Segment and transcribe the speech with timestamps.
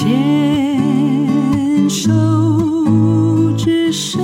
[0.00, 2.10] 牵手
[3.54, 4.18] 之声，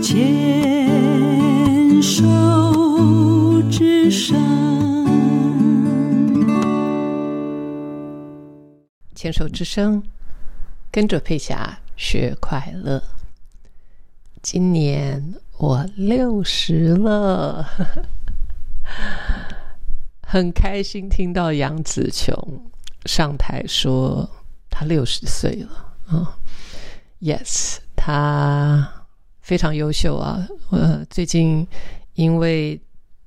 [0.00, 2.22] 牵手
[3.70, 4.34] 之声。
[9.14, 10.02] 牵手之声，
[10.90, 13.02] 跟着佩霞学快乐。
[14.40, 17.68] 今年我六十了，
[20.34, 22.36] 很开心听到杨紫琼
[23.06, 24.28] 上台说
[24.68, 26.36] 她六十岁了啊、
[27.20, 29.06] Yes，她
[29.42, 30.44] 非常优秀啊。
[30.72, 31.64] 呃，最近
[32.14, 32.80] 因为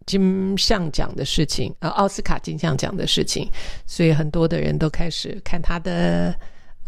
[0.06, 3.50] 金像奖的事情，呃，奥斯卡金像奖的事情，
[3.86, 6.36] 所以很多的人都开始看他的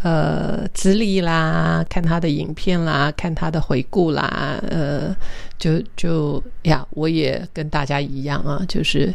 [0.03, 5.15] 呃资历啦，看他的影片啦，看他的回顾啦，呃，
[5.57, 9.13] 就就呀，我也跟大家一样啊，就是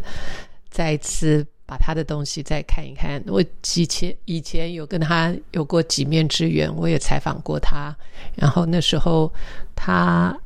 [0.74, 3.22] 再一次把他的东西再看一看。
[3.28, 3.40] 我
[3.76, 7.94] 以前以前有跟他有过几面之缘，我也采访过他，
[8.34, 9.32] 然后那时候
[9.76, 10.36] 他。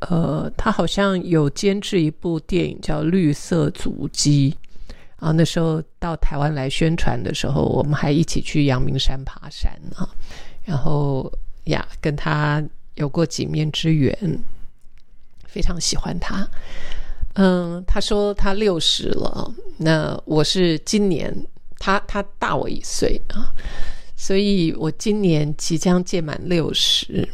[0.00, 4.56] 呃，他好像有监制一部电影叫《绿色足迹》
[5.16, 5.32] 啊。
[5.32, 10.08] 那时候到台湾来宣传的时候，我们还一起去阳明山爬山啊。
[10.64, 11.28] 然后
[11.64, 12.62] 呀，跟他
[12.94, 14.16] 有过几面之缘，
[15.48, 16.48] 非常喜欢他。
[17.34, 21.46] 嗯，他说他六十了，那我是今年，
[21.78, 23.54] 他他大我一岁啊，
[24.16, 27.28] 所以我今年即将届满六十。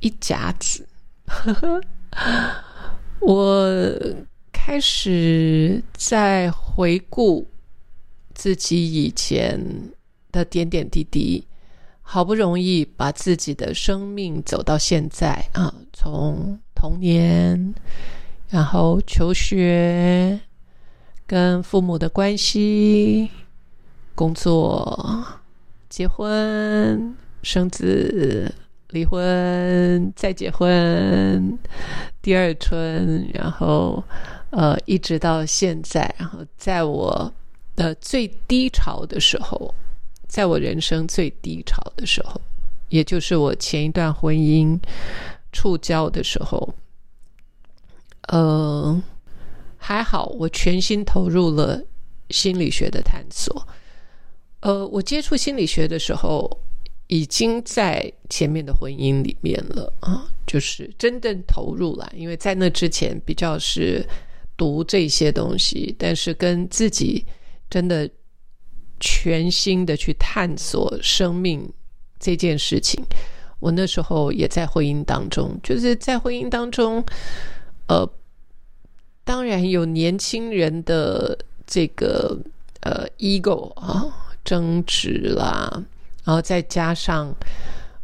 [0.00, 0.86] 一甲子，
[3.20, 3.88] 我
[4.52, 7.48] 开始在回顾
[8.34, 9.58] 自己以前
[10.30, 11.46] 的点点滴滴，
[12.02, 17.74] 好不容易把自己的生命走到现在啊，从童年，
[18.50, 20.38] 然后求学，
[21.26, 23.30] 跟父母的关系，
[24.14, 25.24] 工作，
[25.88, 28.54] 结婚，生子。
[28.90, 31.58] 离婚，再结婚，
[32.22, 34.04] 第二春，然后
[34.50, 37.32] 呃，一直到现在，然后在我
[37.74, 39.74] 的最低潮的时候，
[40.28, 42.40] 在我人生最低潮的时候，
[42.88, 44.78] 也就是我前一段婚姻
[45.50, 46.72] 触礁的时候，
[48.28, 49.02] 呃，
[49.84, 51.82] 还好，我全心投入了
[52.30, 53.68] 心理学的探索。
[54.60, 56.50] 呃，我接触心理学的时候。
[57.08, 62.10] 已经在前面的婚姻里面了啊，就是真正投入了。
[62.16, 64.04] 因为在那之前比较是
[64.56, 67.26] 读这些东西，但是跟自己
[67.68, 68.08] 真的
[68.98, 71.70] 全心的去探索生命
[72.18, 73.04] 这件事情，
[73.60, 77.04] 我那时候也在婚姻当中，就是在婚姻当中，
[77.86, 78.10] 呃，
[79.24, 81.36] 当然有年轻人的
[81.66, 82.38] 这个
[82.80, 84.06] 呃 ego 啊
[84.44, 85.82] 争执啦。
[86.24, 87.34] 然后再加上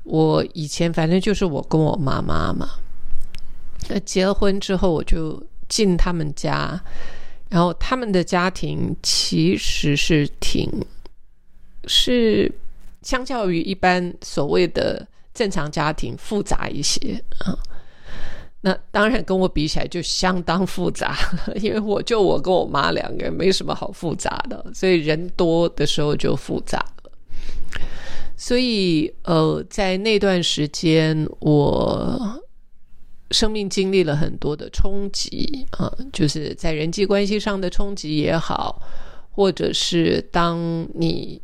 [0.02, 2.68] 我以前反正就是我跟我妈妈嘛，
[3.88, 6.78] 那结了婚之后我就进他们家，
[7.48, 10.70] 然后他们的家庭其实是挺
[11.86, 12.52] 是
[13.02, 17.56] 相较于一般所谓的正常家庭复杂一些啊。
[18.62, 21.16] 那当然跟我比起来就相当复杂，
[21.56, 26.84] 因为我就我跟我妈两个人没什么好复杂的，所以人多的时候就复杂。
[28.36, 32.42] 所以，呃，在那段时间，我
[33.30, 38.80] 生命经历了很多的冲击啊，就是在人际关系上的冲击也好，
[39.30, 41.40] 或者是当你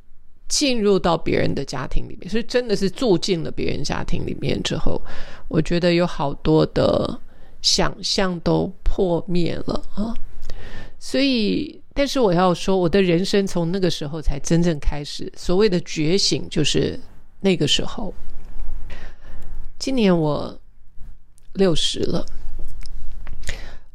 [0.49, 5.01] 进入到别人的家庭里面，是真的是住进了别人家庭里面之后，
[5.49, 7.19] 我觉得有好多的
[7.63, 10.15] 想象都破灭了啊，
[10.99, 11.81] 所以。
[11.99, 15.33] 但是我要说，我的人生从那个时候才真正开始。
[15.35, 17.01] 所谓的觉醒，就是
[17.41, 18.13] 那个时候。
[19.79, 20.61] 今年我
[21.55, 22.27] 六十了，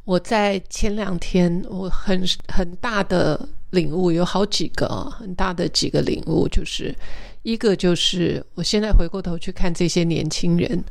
[0.02, 6.96] 我在前两天，我很很大的领悟，有好几个很大的几个领悟，就是
[7.42, 10.82] 一个就是我现在回过头去看这些年轻人，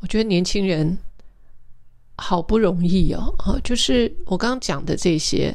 [0.00, 0.96] 我觉得年轻人
[2.16, 5.54] 好不容易哦，啊，就是我刚刚讲的这些。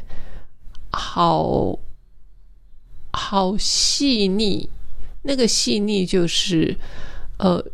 [0.93, 1.79] 好
[3.13, 4.67] 好细腻，
[5.21, 6.75] 那个细腻就是，
[7.37, 7.65] 呃，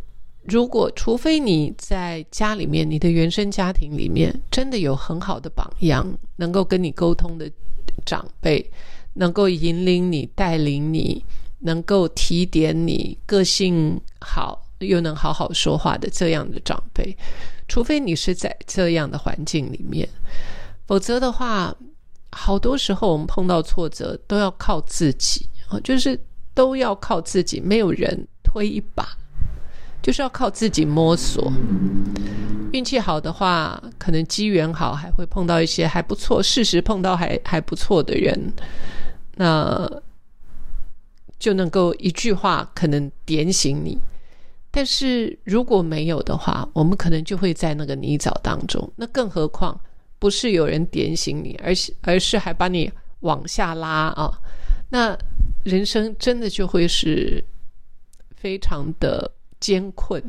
[0.44, 7.50] 如果除非你在家里面，你的原生家庭里面真的有很好的榜样，能够跟你沟通的
[8.06, 8.64] 长辈，
[9.18, 11.24] 能够引领你、带领你，
[11.60, 17.18] 能够提点你，个性好又能好好说话的这样的长辈，
[17.68, 20.08] 除非你是在这样的环境里面，
[20.86, 21.76] 否则的话。
[22.30, 26.20] 好多时候我们碰到挫折都要靠自己啊，就是
[26.54, 29.08] 都要靠自己，没有人推一把，
[30.04, 31.52] 就是要靠自己摸索。
[32.74, 38.38] 运气好的话，可能机缘好，还会碰到一些还不错，事实碰到还还不错的人，
[39.38, 39.90] 那
[41.40, 43.98] 就能够一句话可能点醒你。
[44.70, 48.92] 但是如果没有的话，我们可能就会在那个泥沼当中。
[48.96, 49.80] 那更何况
[50.20, 52.92] 不是有人点醒你，而是而是还把你
[53.22, 54.32] 往下拉啊！
[54.90, 55.18] 那
[55.64, 57.44] 人生真的就会是
[58.36, 60.22] 非常的艰困。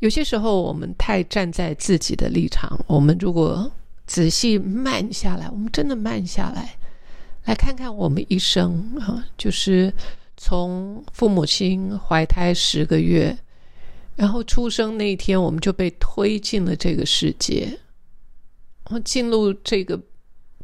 [0.00, 2.78] 有些时候，我们太站在自己的立场。
[2.86, 3.70] 我们如果
[4.06, 6.76] 仔细慢下来，我们真的慢下来，
[7.44, 9.92] 来看看我们一生啊，就是
[10.36, 13.36] 从父母亲怀胎十个月，
[14.16, 17.66] 然后出生那一天，我们就被推进了这个世界，
[18.84, 20.00] 然后进入这个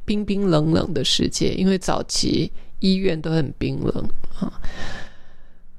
[0.04, 1.52] 冰冰冷冷的世界。
[1.54, 4.08] 因为早期医院都很冰冷
[4.38, 4.60] 啊。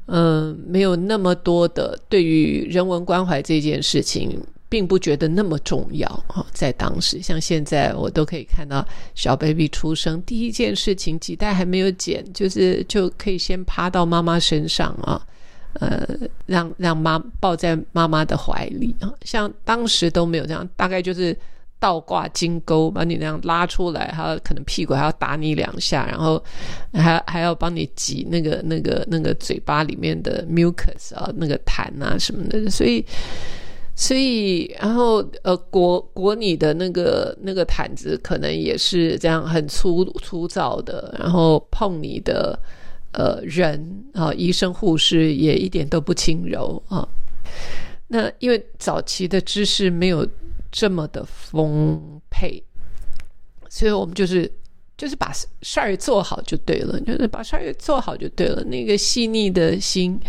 [0.07, 6.45] 嗯，没有那么多的对于人文关怀这件事情，并不觉得那么重要啊。
[6.53, 15.21] 在当时，像现在，我都可以看到小 baby 出生第一件事情，脐带还没有剪，就是就可以先趴到妈妈身上啊，
[15.73, 16.07] 呃，
[16.45, 19.11] 让让妈抱在妈妈的怀里啊。
[19.23, 21.35] 像当时都没有这样，大概就是。
[21.81, 26.43] 倒挂金钩，把你那样拉出来，还可能屁股还要打你两下，然后
[26.91, 33.01] 还还要帮你挤那个那个那个嘴巴里面的 mucus 啊，那个痰啊什么的，所以
[33.99, 42.57] 所以然后呃裹裹你的那个那个毯子可能也是这样很粗粗糙的，然后碰你的
[43.11, 47.05] 呃人啊，医生护士也一点都不轻柔啊。
[48.07, 50.25] 那因为早期的知识没有。
[50.71, 52.63] 这么的丰沛，
[53.69, 54.47] 所以我们就是
[54.95, 58.63] 就是把事儿做好就对了，就是把事儿做好就对了。
[58.65, 60.19] 那个细腻的心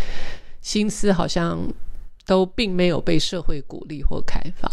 [0.63, 1.61] 心思好像
[2.31, 4.71] 都并没有被社会鼓励或开发，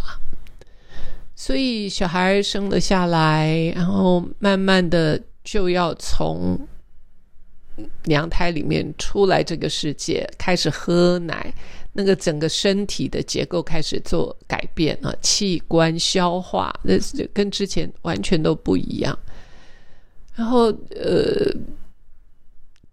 [1.36, 6.60] 所以小孩生了下来，然后慢慢的就要从
[8.04, 11.52] 娘胎里面出来，这个世界开始喝奶。
[11.94, 16.94] 那个整个身体的结构开始做改变啊，器官消化，那
[17.34, 19.18] 跟之前完全都不一样。
[20.36, 21.52] 然后呃，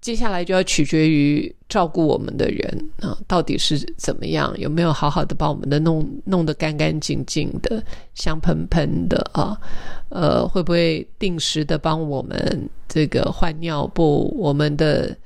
[0.04, 9.58] 接下来就要取决于照顾我们的人啊，到底是怎么样，有没有好好的把我们的弄弄得干干净净的、香喷喷的啊？
[10.10, 14.30] 呃，会不会定时的帮我们这个换尿布？
[14.36, 15.16] 我们的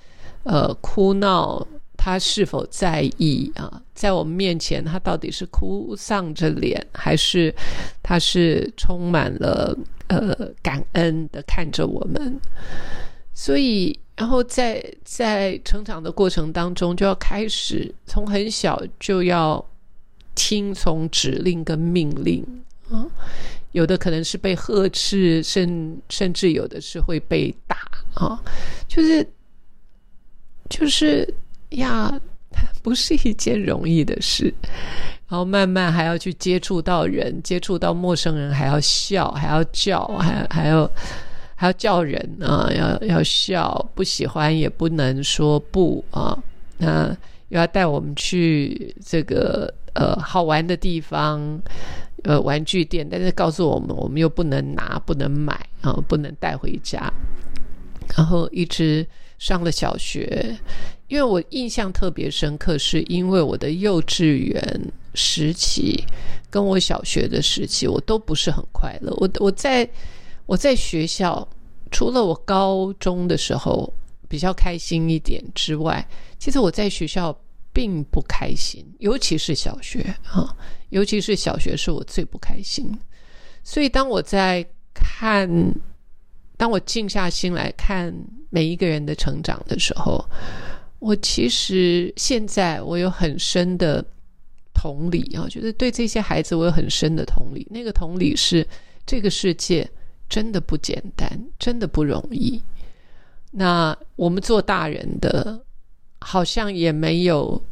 [0.44, 1.66] 呃哭闹。
[2.00, 3.82] 他是否在意啊？
[3.92, 7.52] 在我们面前，他到底是哭丧着脸，还是
[8.04, 9.76] 他是充满了
[10.06, 12.40] 呃感恩的看着我们？
[13.34, 19.65] 所以，然后在在成长的过程当中，就要开始从很小就要
[20.35, 22.44] 听从指令跟命令
[22.91, 23.06] 啊。
[23.73, 27.76] 有的可能是被呵斥，甚甚至有的是会被打
[28.15, 28.43] 啊。
[28.87, 29.26] 就是
[30.69, 31.32] 就是。
[31.73, 32.11] 呀，
[32.82, 34.50] 不是一件容易的事。
[35.29, 40.91] 然后慢慢还要去接触到人，接触到陌生人，还要笑，还要叫，还还要
[41.60, 46.38] 还要叫人啊，要要笑，不喜欢也不能说不啊。
[46.76, 47.09] 那
[47.49, 51.61] 又要带我们去这个呃好玩的地方，
[52.23, 57.12] 呃玩具店，但是告诉我们，我们又不能拿，不能买啊，不能带回家。
[58.16, 59.04] 然后一直
[59.38, 60.56] 上了小学。
[61.09, 66.04] 因为我印象特别深刻，是因为我的幼稚园时期
[66.50, 69.12] 跟我小学的时期，我都不是很快乐。
[69.16, 69.88] 我我在
[70.49, 71.47] 我在学校，
[71.90, 73.93] 除了我高中的时候
[74.26, 76.02] 比较开心一点之外，
[76.38, 77.38] 其实我在学校
[77.71, 80.57] 并不开心，尤其是小学啊，
[80.88, 82.90] 尤其是小学是我最不开心。
[83.62, 85.47] 所以当我在看，
[86.57, 88.11] 当我静下心来看
[88.49, 90.25] 每一个人的成长的时候。
[91.00, 94.05] 我其实现在我有很深的
[94.75, 97.64] 同理啊，就是对这些孩子我有很深的同理。
[97.71, 98.67] 那个同理是，
[99.07, 99.88] 这个世界
[100.28, 102.62] 真的不简单，真的不容易。
[103.50, 105.64] 那我们做大人的，
[106.20, 107.62] 好像也没有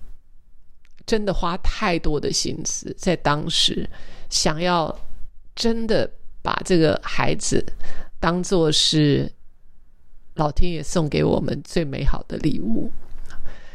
[1.04, 3.88] 真的花太多的心思，在当时
[4.30, 4.98] 想要
[5.54, 6.10] 真的
[6.42, 7.64] 把这个孩子
[8.18, 9.30] 当做是
[10.34, 12.90] 老天爷送给我们最美好的礼物。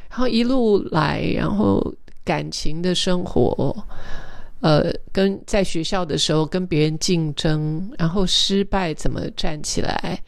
[0.10, 1.94] 然后一路来，然后
[2.26, 3.86] 感情的生活，
[4.62, 10.22] 呃，跟在学校的时候跟别人竞争，然后失败怎么站起来，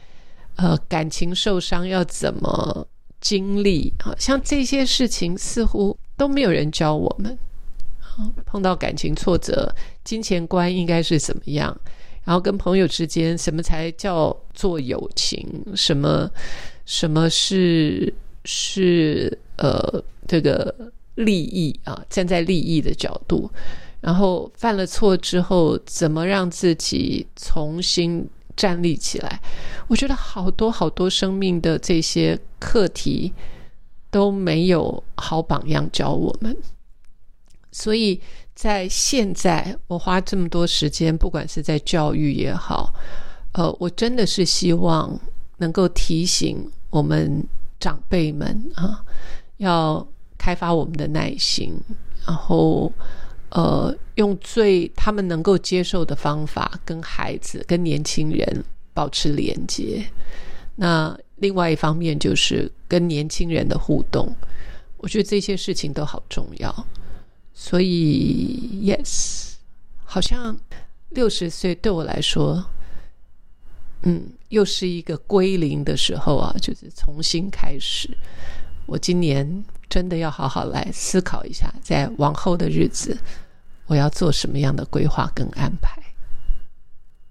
[0.56, 2.86] 呃，感情受伤要怎么
[3.20, 4.14] 经历好？
[4.18, 7.38] 像这些事情似乎都没有人教我们。
[8.46, 9.74] 碰到感情挫折，
[10.04, 11.76] 金钱观应该是怎么样？
[12.22, 15.44] 然后跟朋友之间，什么才叫做友情？
[15.74, 16.30] 什么
[16.86, 18.14] 什么是
[18.44, 20.72] 是呃这个
[21.16, 22.04] 利益啊？
[22.08, 23.50] 站在利益的角度，
[24.04, 29.40] 然后犯了错之后，怎么让自己重新站立起来？
[29.88, 33.32] 我觉得好多好多生命的这些课题
[34.10, 36.54] 都没有好榜样教我们，
[37.72, 38.20] 所以。
[38.54, 42.94] 在现在，我花这么多时间，不管是在教育也好，
[43.50, 45.18] 呃，我真的是希望
[45.56, 47.44] 能够提醒我们
[47.80, 49.02] 长辈们啊，
[49.56, 50.06] 要
[50.38, 51.74] 开发我们的耐心，
[52.24, 52.92] 然后
[53.54, 60.04] 呃，用最他们能够接受的方法，跟孩子、跟年轻人保持连接。
[60.74, 64.34] 那另外一方面就是跟年轻人的互动，
[64.96, 66.86] 我觉得这些事情都好重要。
[67.52, 69.52] 所以，yes，
[70.04, 70.56] 好像
[71.10, 72.66] 六十岁对我来说，
[74.02, 78.10] 嗯，又是一个归零的时候啊，就是重新开始。
[78.86, 83.16] 我今年真的要好好来思考一下，在往后的日子，
[83.86, 86.03] 我要做什么样的规划跟安排。